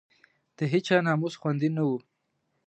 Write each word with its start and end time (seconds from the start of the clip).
د 0.57 0.59
هېچا 0.71 0.97
ناموس 1.07 1.33
خوندي 1.41 1.69
نه 1.77 1.83
وو. 1.87 1.97